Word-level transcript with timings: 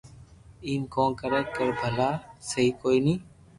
ايم 0.67 0.81
ڪون 0.93 1.09
ڪري 1.19 1.41
ڪر 1.57 1.67
ڀلي 1.81 2.09
سھي 2.49 2.65
ڪوئي 2.81 2.97
ني 3.05 3.15